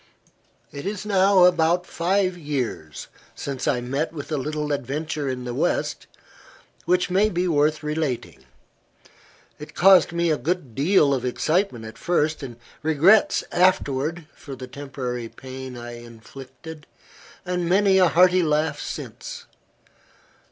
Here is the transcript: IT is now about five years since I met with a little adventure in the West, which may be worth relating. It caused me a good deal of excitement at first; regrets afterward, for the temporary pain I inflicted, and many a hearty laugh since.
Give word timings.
IT 0.71 0.83
is 0.87 1.05
now 1.05 1.45
about 1.45 1.85
five 1.85 2.35
years 2.35 3.07
since 3.35 3.67
I 3.67 3.81
met 3.81 4.11
with 4.11 4.31
a 4.31 4.37
little 4.37 4.71
adventure 4.71 5.29
in 5.29 5.43
the 5.45 5.53
West, 5.53 6.07
which 6.85 7.11
may 7.11 7.29
be 7.29 7.47
worth 7.47 7.83
relating. 7.83 8.43
It 9.59 9.75
caused 9.75 10.11
me 10.11 10.31
a 10.31 10.37
good 10.39 10.73
deal 10.73 11.13
of 11.13 11.23
excitement 11.23 11.85
at 11.85 11.99
first; 11.99 12.43
regrets 12.81 13.43
afterward, 13.51 14.25
for 14.33 14.55
the 14.55 14.65
temporary 14.65 15.29
pain 15.29 15.77
I 15.77 15.99
inflicted, 16.03 16.87
and 17.45 17.69
many 17.69 17.99
a 17.99 18.07
hearty 18.07 18.41
laugh 18.41 18.79
since. 18.79 19.45